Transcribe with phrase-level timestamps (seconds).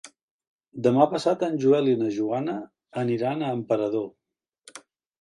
[0.87, 2.57] Demà passat en Joel i na Joana
[3.05, 4.13] aniran a Emperador.